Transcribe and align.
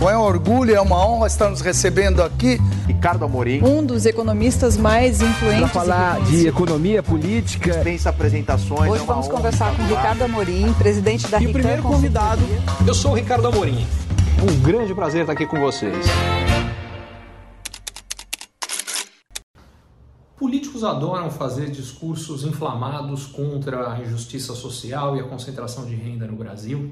Bom, 0.00 0.08
é 0.08 0.16
um 0.16 0.22
orgulho, 0.22 0.74
é 0.74 0.80
uma 0.80 0.96
honra 1.06 1.26
estar 1.26 1.50
nos 1.50 1.60
recebendo 1.60 2.22
aqui. 2.22 2.58
Ricardo 2.86 3.22
Amorim. 3.22 3.62
Um 3.62 3.84
dos 3.84 4.06
economistas 4.06 4.74
mais 4.78 5.20
influentes. 5.20 5.60
Para 5.60 5.68
falar 5.68 6.24
de 6.24 6.48
economia 6.48 7.02
política. 7.02 7.70
Dispensa 7.70 8.08
apresentações. 8.08 8.90
Hoje 8.90 9.02
é 9.02 9.06
vamos 9.06 9.28
conversar 9.28 9.76
com 9.76 9.82
Ricardo 9.82 10.22
Amorim, 10.22 10.72
presidente 10.72 11.28
da 11.28 11.38
E 11.38 11.48
o 11.48 11.52
primeiro 11.52 11.82
convidado, 11.82 12.40
eu 12.86 12.94
sou 12.94 13.10
o 13.10 13.14
Ricardo 13.14 13.46
Amorim. 13.48 13.86
Um 14.42 14.62
grande 14.62 14.94
prazer 14.94 15.20
estar 15.20 15.34
aqui 15.34 15.44
com 15.44 15.60
vocês. 15.60 16.06
Políticos 20.38 20.82
adoram 20.82 21.30
fazer 21.30 21.68
discursos 21.68 22.42
inflamados 22.42 23.26
contra 23.26 23.92
a 23.92 24.00
injustiça 24.00 24.54
social 24.54 25.14
e 25.14 25.20
a 25.20 25.24
concentração 25.24 25.84
de 25.84 25.94
renda 25.94 26.26
no 26.26 26.36
Brasil, 26.36 26.90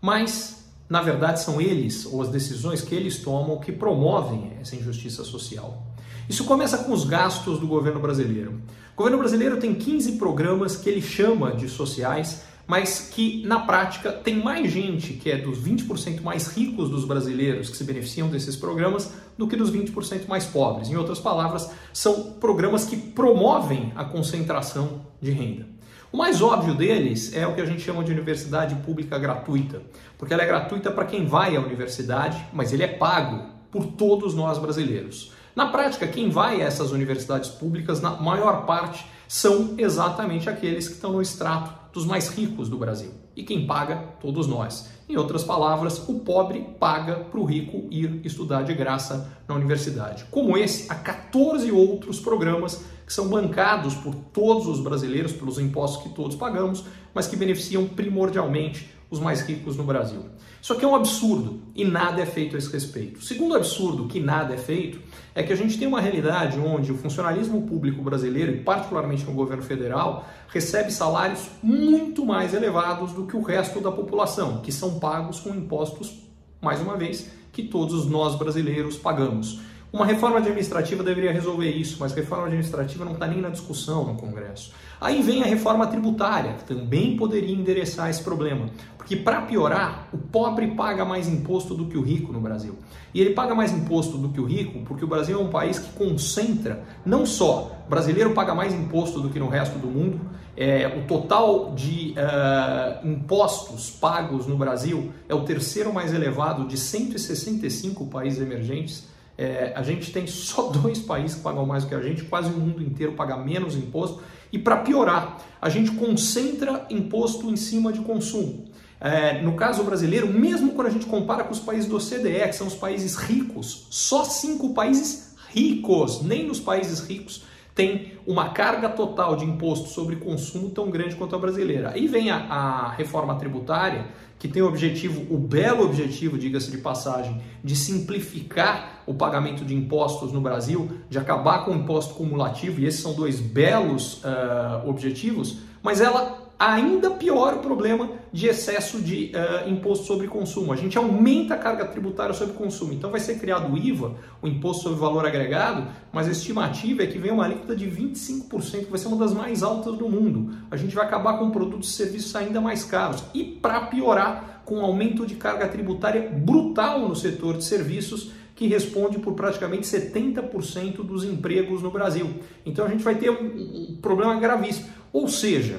mas 0.00 0.65
na 0.88 1.02
verdade 1.02 1.40
são 1.40 1.60
eles 1.60 2.06
ou 2.06 2.22
as 2.22 2.28
decisões 2.28 2.80
que 2.80 2.94
eles 2.94 3.18
tomam 3.18 3.58
que 3.58 3.72
promovem 3.72 4.52
essa 4.60 4.76
injustiça 4.76 5.24
social. 5.24 5.82
Isso 6.28 6.44
começa 6.44 6.78
com 6.78 6.92
os 6.92 7.04
gastos 7.04 7.58
do 7.58 7.66
governo 7.66 8.00
brasileiro. 8.00 8.60
O 8.94 8.96
governo 8.96 9.18
brasileiro 9.18 9.58
tem 9.58 9.74
15 9.74 10.12
programas 10.12 10.76
que 10.76 10.88
ele 10.88 11.02
chama 11.02 11.52
de 11.52 11.68
sociais, 11.68 12.42
mas 12.66 13.10
que 13.12 13.46
na 13.46 13.60
prática 13.60 14.10
tem 14.10 14.42
mais 14.42 14.72
gente 14.72 15.12
que 15.12 15.30
é 15.30 15.36
dos 15.36 15.58
20% 15.58 16.20
mais 16.22 16.48
ricos 16.48 16.90
dos 16.90 17.04
brasileiros 17.04 17.70
que 17.70 17.76
se 17.76 17.84
beneficiam 17.84 18.28
desses 18.28 18.56
programas 18.56 19.12
do 19.38 19.46
que 19.46 19.54
dos 19.54 19.70
20% 19.70 20.26
mais 20.26 20.46
pobres. 20.46 20.88
Em 20.88 20.96
outras 20.96 21.20
palavras, 21.20 21.70
são 21.92 22.32
programas 22.40 22.84
que 22.84 22.96
promovem 22.96 23.92
a 23.94 24.04
concentração 24.04 25.06
de 25.20 25.30
renda. 25.30 25.66
O 26.12 26.16
mais 26.16 26.40
óbvio 26.40 26.74
deles 26.74 27.34
é 27.34 27.46
o 27.46 27.54
que 27.54 27.60
a 27.60 27.64
gente 27.64 27.82
chama 27.82 28.04
de 28.04 28.12
universidade 28.12 28.74
pública 28.76 29.18
gratuita, 29.18 29.82
porque 30.16 30.32
ela 30.32 30.42
é 30.42 30.46
gratuita 30.46 30.90
para 30.90 31.04
quem 31.04 31.26
vai 31.26 31.56
à 31.56 31.60
universidade, 31.60 32.44
mas 32.52 32.72
ele 32.72 32.84
é 32.84 32.88
pago 32.88 33.50
por 33.70 33.86
todos 33.86 34.34
nós 34.34 34.56
brasileiros. 34.56 35.32
Na 35.54 35.66
prática, 35.66 36.06
quem 36.06 36.30
vai 36.30 36.62
a 36.62 36.64
essas 36.64 36.92
universidades 36.92 37.50
públicas, 37.50 38.00
na 38.00 38.10
maior 38.10 38.66
parte, 38.66 39.06
são 39.26 39.74
exatamente 39.76 40.48
aqueles 40.48 40.86
que 40.86 40.94
estão 40.94 41.12
no 41.12 41.22
extrato 41.22 41.72
dos 41.92 42.06
mais 42.06 42.28
ricos 42.28 42.68
do 42.68 42.76
Brasil. 42.76 43.12
E 43.34 43.42
quem 43.42 43.66
paga? 43.66 43.96
Todos 44.20 44.46
nós. 44.46 44.88
Em 45.08 45.16
outras 45.16 45.44
palavras, 45.44 46.08
o 46.08 46.18
pobre 46.20 46.66
paga 46.80 47.14
para 47.16 47.38
o 47.38 47.44
rico 47.44 47.86
ir 47.92 48.20
estudar 48.24 48.62
de 48.62 48.74
graça 48.74 49.32
na 49.46 49.54
universidade. 49.54 50.24
Como 50.32 50.58
esse, 50.58 50.90
há 50.90 50.96
14 50.96 51.70
outros 51.70 52.18
programas 52.18 52.84
que 53.06 53.12
são 53.12 53.28
bancados 53.28 53.94
por 53.94 54.14
todos 54.14 54.66
os 54.66 54.80
brasileiros, 54.80 55.32
pelos 55.32 55.60
impostos 55.60 56.02
que 56.02 56.08
todos 56.08 56.34
pagamos, 56.34 56.84
mas 57.14 57.28
que 57.28 57.36
beneficiam 57.36 57.86
primordialmente 57.86 58.95
os 59.10 59.20
mais 59.20 59.40
ricos 59.42 59.76
no 59.76 59.84
Brasil. 59.84 60.24
Isso 60.60 60.72
aqui 60.72 60.84
é 60.84 60.88
um 60.88 60.94
absurdo 60.94 61.60
e 61.74 61.84
nada 61.84 62.20
é 62.20 62.26
feito 62.26 62.56
a 62.56 62.58
esse 62.58 62.72
respeito. 62.72 63.20
O 63.20 63.22
segundo 63.22 63.54
absurdo 63.54 64.08
que 64.08 64.18
nada 64.18 64.54
é 64.54 64.56
feito 64.56 65.00
é 65.34 65.42
que 65.42 65.52
a 65.52 65.56
gente 65.56 65.78
tem 65.78 65.86
uma 65.86 66.00
realidade 66.00 66.58
onde 66.58 66.90
o 66.90 66.96
funcionalismo 66.96 67.62
público 67.62 68.02
brasileiro, 68.02 68.52
e 68.52 68.60
particularmente 68.60 69.24
no 69.24 69.32
governo 69.32 69.62
federal, 69.62 70.26
recebe 70.48 70.90
salários 70.90 71.48
muito 71.62 72.24
mais 72.26 72.52
elevados 72.52 73.12
do 73.12 73.26
que 73.26 73.36
o 73.36 73.42
resto 73.42 73.80
da 73.80 73.92
população, 73.92 74.60
que 74.60 74.72
são 74.72 74.98
pagos 74.98 75.38
com 75.38 75.50
impostos, 75.50 76.22
mais 76.60 76.80
uma 76.80 76.96
vez, 76.96 77.30
que 77.52 77.62
todos 77.62 78.06
nós 78.06 78.34
brasileiros 78.34 78.96
pagamos. 78.96 79.60
Uma 79.92 80.04
reforma 80.04 80.38
administrativa 80.38 81.02
deveria 81.02 81.32
resolver 81.32 81.70
isso, 81.70 81.96
mas 82.00 82.12
reforma 82.12 82.46
administrativa 82.46 83.04
não 83.04 83.12
está 83.12 83.26
nem 83.26 83.40
na 83.40 83.48
discussão 83.48 84.04
no 84.04 84.14
Congresso. 84.14 84.72
Aí 85.00 85.22
vem 85.22 85.42
a 85.42 85.46
reforma 85.46 85.86
tributária, 85.86 86.54
que 86.54 86.64
também 86.64 87.16
poderia 87.16 87.54
endereçar 87.54 88.10
esse 88.10 88.22
problema. 88.22 88.68
Porque, 88.96 89.14
para 89.14 89.42
piorar, 89.42 90.08
o 90.12 90.18
pobre 90.18 90.68
paga 90.72 91.04
mais 91.04 91.28
imposto 91.28 91.74
do 91.74 91.86
que 91.86 91.96
o 91.96 92.02
rico 92.02 92.32
no 92.32 92.40
Brasil. 92.40 92.76
E 93.14 93.20
ele 93.20 93.30
paga 93.30 93.54
mais 93.54 93.72
imposto 93.72 94.18
do 94.18 94.30
que 94.30 94.40
o 94.40 94.44
rico 94.44 94.80
porque 94.80 95.04
o 95.04 95.08
Brasil 95.08 95.38
é 95.38 95.42
um 95.42 95.48
país 95.48 95.78
que 95.78 95.92
concentra, 95.92 96.82
não 97.04 97.24
só 97.24 97.76
brasileiro 97.88 98.32
paga 98.32 98.54
mais 98.54 98.74
imposto 98.74 99.20
do 99.20 99.30
que 99.30 99.38
no 99.38 99.48
resto 99.48 99.78
do 99.78 99.86
mundo, 99.86 100.20
é, 100.56 100.86
o 100.88 101.06
total 101.06 101.74
de 101.74 102.14
uh, 102.16 103.06
impostos 103.06 103.90
pagos 103.90 104.46
no 104.46 104.56
Brasil 104.56 105.12
é 105.28 105.34
o 105.34 105.42
terceiro 105.42 105.92
mais 105.92 106.14
elevado 106.14 106.66
de 106.66 106.78
165 106.78 108.06
países 108.06 108.40
emergentes. 108.40 109.06
É, 109.38 109.72
a 109.76 109.82
gente 109.82 110.12
tem 110.12 110.26
só 110.26 110.68
dois 110.70 110.98
países 110.98 111.36
que 111.36 111.42
pagam 111.42 111.66
mais 111.66 111.84
do 111.84 111.88
que 111.88 111.94
a 111.94 112.00
gente, 112.00 112.24
quase 112.24 112.50
o 112.50 112.58
mundo 112.58 112.82
inteiro 112.82 113.12
paga 113.12 113.36
menos 113.36 113.74
imposto. 113.74 114.22
E 114.52 114.58
para 114.58 114.78
piorar, 114.78 115.38
a 115.60 115.68
gente 115.68 115.90
concentra 115.92 116.86
imposto 116.88 117.50
em 117.50 117.56
cima 117.56 117.92
de 117.92 118.00
consumo. 118.00 118.64
É, 118.98 119.42
no 119.42 119.54
caso 119.54 119.84
brasileiro, 119.84 120.26
mesmo 120.26 120.72
quando 120.72 120.86
a 120.86 120.90
gente 120.90 121.06
compara 121.06 121.44
com 121.44 121.52
os 121.52 121.60
países 121.60 121.86
do 121.86 121.96
OCDE, 121.96 122.48
que 122.48 122.54
são 122.54 122.66
os 122.66 122.74
países 122.74 123.16
ricos, 123.16 123.86
só 123.90 124.24
cinco 124.24 124.72
países 124.72 125.34
ricos, 125.50 126.22
nem 126.22 126.46
nos 126.46 126.60
países 126.60 127.00
ricos 127.00 127.42
tem 127.76 128.14
uma 128.26 128.48
carga 128.48 128.88
total 128.88 129.36
de 129.36 129.44
imposto 129.44 129.90
sobre 129.90 130.16
consumo 130.16 130.70
tão 130.70 130.90
grande 130.90 131.14
quanto 131.14 131.36
a 131.36 131.38
brasileira. 131.38 131.90
Aí 131.90 132.08
vem 132.08 132.30
a, 132.30 132.38
a 132.38 132.90
reforma 132.90 133.34
tributária, 133.36 134.06
que 134.38 134.48
tem 134.48 134.62
o 134.62 134.66
objetivo, 134.66 135.32
o 135.32 135.38
belo 135.38 135.84
objetivo, 135.84 136.38
diga-se 136.38 136.70
de 136.70 136.78
passagem, 136.78 137.40
de 137.62 137.76
simplificar 137.76 139.02
o 139.06 139.12
pagamento 139.12 139.62
de 139.62 139.74
impostos 139.74 140.32
no 140.32 140.40
Brasil, 140.40 140.90
de 141.10 141.18
acabar 141.18 141.66
com 141.66 141.72
o 141.72 141.74
imposto 141.74 142.14
cumulativo, 142.14 142.80
e 142.80 142.86
esses 142.86 143.00
são 143.00 143.12
dois 143.12 143.40
belos 143.40 144.24
uh, 144.24 144.88
objetivos, 144.88 145.58
mas 145.82 146.00
ela 146.00 146.45
ainda 146.58 147.10
piora 147.10 147.56
o 147.56 147.58
problema 147.60 148.10
de 148.32 148.46
excesso 148.46 149.00
de 149.00 149.32
uh, 149.34 149.68
imposto 149.68 150.06
sobre 150.06 150.26
consumo. 150.26 150.72
A 150.72 150.76
gente 150.76 150.96
aumenta 150.96 151.54
a 151.54 151.58
carga 151.58 151.84
tributária 151.84 152.34
sobre 152.34 152.54
consumo. 152.54 152.92
Então 152.92 153.10
vai 153.10 153.20
ser 153.20 153.38
criado 153.38 153.72
o 153.72 153.76
IVA, 153.76 154.14
o 154.40 154.48
Imposto 154.48 154.84
sobre 154.84 154.98
Valor 154.98 155.26
Agregado, 155.26 155.86
mas 156.12 156.26
a 156.26 156.30
estimativa 156.30 157.02
é 157.02 157.06
que 157.06 157.18
vem 157.18 157.30
uma 157.30 157.44
alíquota 157.44 157.76
de 157.76 157.86
25%, 157.86 158.84
que 158.84 158.90
vai 158.90 158.98
ser 158.98 159.08
uma 159.08 159.18
das 159.18 159.34
mais 159.34 159.62
altas 159.62 159.96
do 159.96 160.08
mundo. 160.08 160.54
A 160.70 160.76
gente 160.76 160.94
vai 160.94 161.04
acabar 161.04 161.38
com 161.38 161.50
produtos 161.50 161.90
e 161.90 161.92
serviços 161.92 162.34
ainda 162.34 162.60
mais 162.60 162.84
caros. 162.84 163.22
E 163.34 163.44
para 163.44 163.82
piorar, 163.82 164.62
com 164.64 164.78
um 164.78 164.84
aumento 164.84 165.24
de 165.24 165.36
carga 165.36 165.68
tributária 165.68 166.28
brutal 166.28 167.08
no 167.08 167.14
setor 167.14 167.56
de 167.56 167.64
serviços, 167.64 168.32
que 168.54 168.66
responde 168.66 169.18
por 169.18 169.34
praticamente 169.34 169.86
70% 169.86 171.04
dos 171.04 171.22
empregos 171.22 171.82
no 171.82 171.90
Brasil. 171.90 172.40
Então 172.64 172.86
a 172.86 172.88
gente 172.88 173.04
vai 173.04 173.14
ter 173.14 173.30
um 173.30 173.96
problema 174.00 174.34
gravíssimo. 174.40 174.88
Ou 175.12 175.28
seja, 175.28 175.78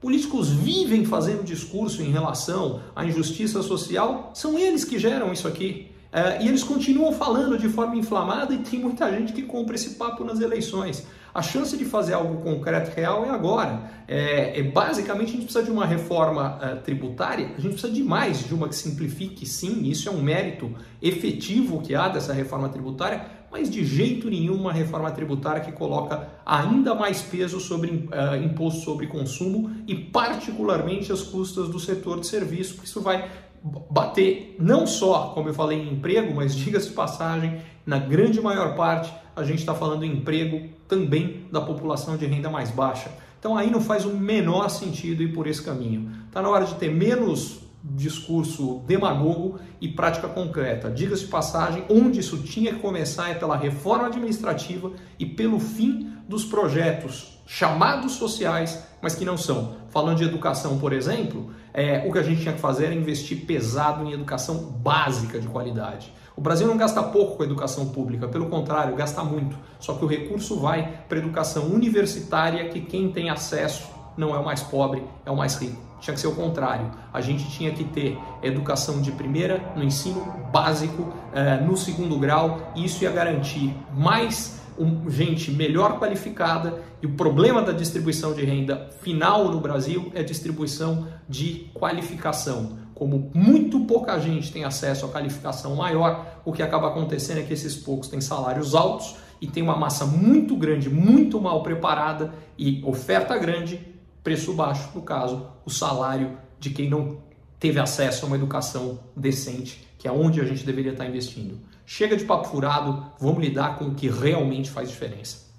Políticos 0.00 0.48
vivem 0.48 1.04
fazendo 1.04 1.44
discurso 1.44 2.00
em 2.00 2.10
relação 2.10 2.80
à 2.96 3.04
injustiça 3.04 3.62
social, 3.62 4.30
são 4.34 4.58
eles 4.58 4.82
que 4.82 4.98
geram 4.98 5.30
isso 5.30 5.46
aqui. 5.46 5.89
É, 6.12 6.42
e 6.42 6.48
eles 6.48 6.64
continuam 6.64 7.12
falando 7.12 7.56
de 7.56 7.68
forma 7.68 7.96
inflamada 7.96 8.52
e 8.52 8.58
tem 8.58 8.80
muita 8.80 9.10
gente 9.10 9.32
que 9.32 9.42
compra 9.42 9.76
esse 9.76 9.90
papo 9.90 10.24
nas 10.24 10.40
eleições. 10.40 11.06
A 11.32 11.42
chance 11.42 11.76
de 11.76 11.84
fazer 11.84 12.14
algo 12.14 12.42
concreto 12.42 12.90
real 12.94 13.24
é 13.24 13.30
agora. 13.30 13.88
É, 14.08 14.58
é 14.58 14.62
basicamente, 14.64 15.28
a 15.28 15.32
gente 15.32 15.44
precisa 15.44 15.62
de 15.64 15.70
uma 15.70 15.86
reforma 15.86 16.58
é, 16.60 16.74
tributária, 16.76 17.52
a 17.56 17.60
gente 17.60 17.74
precisa 17.74 17.92
de 17.92 18.02
mais 18.02 18.44
de 18.44 18.52
uma 18.52 18.68
que 18.68 18.74
simplifique, 18.74 19.46
sim, 19.46 19.84
isso 19.84 20.08
é 20.08 20.12
um 20.12 20.20
mérito 20.20 20.74
efetivo 21.00 21.80
que 21.80 21.94
há 21.94 22.08
dessa 22.08 22.32
reforma 22.32 22.68
tributária, 22.68 23.24
mas 23.52 23.70
de 23.70 23.84
jeito 23.84 24.28
nenhum 24.28 24.54
uma 24.54 24.72
reforma 24.72 25.10
tributária 25.12 25.60
que 25.60 25.72
coloca 25.72 26.28
ainda 26.44 26.94
mais 26.94 27.20
peso 27.22 27.60
sobre 27.60 27.90
uh, 27.90 28.42
imposto 28.42 28.80
sobre 28.82 29.06
consumo 29.06 29.70
e 29.86 29.94
particularmente 29.94 31.12
as 31.12 31.22
custas 31.22 31.68
do 31.68 31.78
setor 31.78 32.20
de 32.20 32.26
serviço, 32.26 32.74
porque 32.74 32.88
isso 32.88 33.00
vai 33.00 33.28
bater 33.62 34.56
não 34.58 34.86
só, 34.86 35.32
como 35.34 35.48
eu 35.48 35.54
falei, 35.54 35.78
em 35.78 35.92
emprego, 35.92 36.34
mas 36.34 36.54
diga-se 36.54 36.90
passagem, 36.90 37.60
na 37.84 37.98
grande 37.98 38.40
maior 38.40 38.74
parte 38.74 39.12
a 39.34 39.42
gente 39.44 39.60
está 39.60 39.74
falando 39.74 40.04
em 40.04 40.12
emprego 40.12 40.68
também 40.88 41.46
da 41.50 41.60
população 41.60 42.16
de 42.16 42.26
renda 42.26 42.50
mais 42.50 42.70
baixa. 42.70 43.10
Então 43.38 43.56
aí 43.56 43.70
não 43.70 43.80
faz 43.80 44.04
o 44.04 44.10
menor 44.10 44.68
sentido 44.68 45.22
ir 45.22 45.32
por 45.32 45.46
esse 45.46 45.62
caminho. 45.62 46.10
Está 46.26 46.42
na 46.42 46.48
hora 46.48 46.66
de 46.66 46.74
ter 46.74 46.90
menos 46.90 47.60
discurso 47.82 48.82
demagogo 48.86 49.58
e 49.80 49.88
prática 49.88 50.28
concreta. 50.28 50.90
Diga-se 50.90 51.26
passagem, 51.26 51.84
onde 51.88 52.20
isso 52.20 52.42
tinha 52.42 52.74
que 52.74 52.80
começar 52.80 53.30
é 53.30 53.34
pela 53.34 53.56
reforma 53.56 54.06
administrativa 54.06 54.92
e 55.18 55.24
pelo 55.24 55.58
fim 55.58 56.12
dos 56.28 56.44
projetos 56.44 57.40
chamados 57.46 58.12
sociais, 58.12 58.84
mas 59.00 59.14
que 59.14 59.24
não 59.24 59.36
são. 59.36 59.76
Falando 59.88 60.18
de 60.18 60.24
educação, 60.24 60.78
por 60.78 60.92
exemplo, 60.92 61.50
é, 61.72 62.04
o 62.06 62.12
que 62.12 62.18
a 62.18 62.22
gente 62.22 62.42
tinha 62.42 62.54
que 62.54 62.60
fazer 62.60 62.86
era 62.86 62.94
investir 62.94 63.46
pesado 63.46 64.04
em 64.04 64.12
educação 64.12 64.56
básica 64.56 65.38
de 65.38 65.48
qualidade. 65.48 66.12
O 66.36 66.40
Brasil 66.40 66.66
não 66.66 66.76
gasta 66.76 67.02
pouco 67.02 67.36
com 67.36 67.42
a 67.42 67.46
educação 67.46 67.88
pública, 67.88 68.26
pelo 68.26 68.46
contrário, 68.46 68.96
gasta 68.96 69.22
muito. 69.22 69.56
Só 69.78 69.94
que 69.94 70.04
o 70.04 70.08
recurso 70.08 70.58
vai 70.58 71.02
para 71.08 71.18
a 71.18 71.20
educação 71.20 71.64
universitária, 71.64 72.68
que 72.68 72.80
quem 72.80 73.12
tem 73.12 73.28
acesso 73.28 73.88
não 74.16 74.34
é 74.34 74.38
o 74.38 74.44
mais 74.44 74.62
pobre, 74.62 75.02
é 75.24 75.30
o 75.30 75.36
mais 75.36 75.56
rico. 75.56 75.80
Tinha 76.00 76.14
que 76.14 76.20
ser 76.20 76.28
o 76.28 76.34
contrário. 76.34 76.90
A 77.12 77.20
gente 77.20 77.48
tinha 77.50 77.70
que 77.72 77.84
ter 77.84 78.18
educação 78.42 79.02
de 79.02 79.12
primeira 79.12 79.62
no 79.76 79.84
ensino 79.84 80.22
básico, 80.50 81.12
eh, 81.34 81.58
no 81.58 81.76
segundo 81.76 82.18
grau, 82.18 82.72
e 82.74 82.86
isso 82.86 83.04
ia 83.04 83.10
garantir 83.10 83.74
mais 83.94 84.60
gente 85.08 85.50
melhor 85.50 85.98
qualificada 85.98 86.80
e 87.02 87.06
o 87.06 87.14
problema 87.14 87.62
da 87.62 87.72
distribuição 87.72 88.32
de 88.32 88.44
renda 88.44 88.90
final 89.00 89.50
no 89.50 89.60
Brasil 89.60 90.10
é 90.14 90.22
distribuição 90.22 91.06
de 91.28 91.70
qualificação. 91.74 92.78
como 92.94 93.30
muito 93.34 93.80
pouca 93.86 94.18
gente 94.18 94.52
tem 94.52 94.62
acesso 94.62 95.06
à 95.06 95.08
qualificação 95.08 95.74
maior, 95.74 96.40
o 96.44 96.52
que 96.52 96.62
acaba 96.62 96.88
acontecendo 96.88 97.38
é 97.38 97.42
que 97.42 97.54
esses 97.54 97.74
poucos 97.74 98.08
têm 98.08 98.20
salários 98.20 98.74
altos 98.74 99.16
e 99.40 99.46
tem 99.46 99.62
uma 99.62 99.74
massa 99.74 100.04
muito 100.04 100.54
grande, 100.54 100.90
muito 100.90 101.40
mal 101.40 101.62
preparada 101.62 102.30
e 102.58 102.82
oferta 102.84 103.38
grande, 103.38 103.80
preço 104.22 104.52
baixo, 104.52 104.90
no 104.94 105.00
caso, 105.00 105.46
o 105.64 105.70
salário 105.70 106.36
de 106.58 106.68
quem 106.68 106.90
não 106.90 107.18
teve 107.58 107.80
acesso 107.80 108.24
a 108.24 108.28
uma 108.28 108.36
educação 108.36 108.98
decente, 109.16 109.88
que 110.00 110.08
é 110.08 110.10
onde 110.10 110.40
a 110.40 110.44
gente 110.44 110.64
deveria 110.64 110.92
estar 110.92 111.06
investindo. 111.06 111.60
Chega 111.84 112.16
de 112.16 112.24
papo 112.24 112.48
furado, 112.48 113.04
vamos 113.20 113.38
lidar 113.38 113.78
com 113.78 113.84
o 113.84 113.94
que 113.94 114.08
realmente 114.08 114.70
faz 114.70 114.88
diferença. 114.88 115.50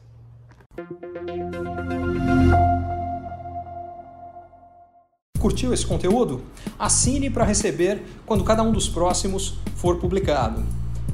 Curtiu 5.39 5.71
esse 5.71 5.85
conteúdo? 5.85 6.41
Assine 6.79 7.29
para 7.29 7.45
receber 7.45 8.01
quando 8.25 8.43
cada 8.43 8.63
um 8.63 8.71
dos 8.71 8.89
próximos 8.89 9.59
for 9.75 9.97
publicado. 9.97 10.65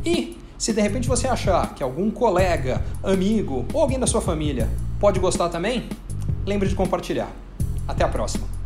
E 0.06 0.38
se 0.58 0.72
de 0.72 0.82
repente 0.82 1.10
você 1.10 1.28
achar 1.28 1.76
que 1.76 1.84
algum 1.84 2.10
colega, 2.10 2.82
amigo 3.04 3.66
ou 3.74 3.82
alguém 3.82 4.00
da 4.00 4.08
sua 4.08 4.22
família 4.22 4.70
pode 5.02 5.20
gostar 5.20 5.50
também, 5.50 5.90
lembre 6.46 6.70
de 6.70 6.76
compartilhar. 6.76 7.30
Até 7.86 8.06
a 8.06 8.08
próxima! 8.08 8.57